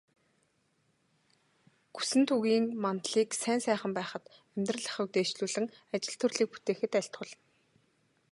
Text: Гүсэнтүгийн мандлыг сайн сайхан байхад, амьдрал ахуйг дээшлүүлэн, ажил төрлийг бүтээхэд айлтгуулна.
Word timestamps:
Гүсэнтүгийн 1.95 2.65
мандлыг 2.83 3.29
сайн 3.41 3.59
сайхан 3.65 3.91
байхад, 3.97 4.23
амьдрал 4.55 4.87
ахуйг 4.89 5.09
дээшлүүлэн, 5.13 5.67
ажил 5.95 6.15
төрлийг 6.19 6.49
бүтээхэд 6.51 6.93
айлтгуулна. 6.99 7.37